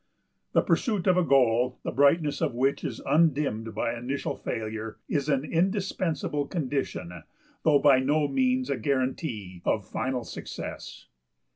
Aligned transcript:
The 0.53 0.63
pursuit 0.63 1.05
of 1.05 1.15
a 1.15 1.21
goal, 1.21 1.77
the 1.83 1.91
brightness 1.91 2.41
of 2.41 2.55
which 2.55 2.83
is 2.83 3.01
undimmed 3.05 3.75
by 3.75 3.95
initial 3.95 4.35
failure, 4.35 4.97
is 5.07 5.29
an 5.29 5.45
indispensable 5.45 6.47
condition, 6.47 7.21
though 7.61 7.77
by 7.77 7.99
no 7.99 8.27
means 8.27 8.71
a 8.71 8.77
guarantee, 8.77 9.61
of 9.63 9.87
final 9.87 10.23
success. 10.23 11.05